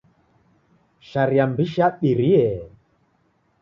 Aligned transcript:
Sharia 1.09 1.45
m'bishi 1.51 1.79
yabirie. 1.81 2.47